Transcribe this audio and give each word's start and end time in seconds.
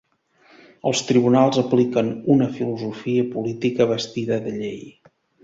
Els 0.91 1.03
tribunals 1.09 1.59
apliquen 1.63 2.09
una 2.37 2.47
filosofia 2.57 3.27
política 3.37 3.89
vestida 3.93 4.43
de 4.49 4.57
llei. 4.59 4.83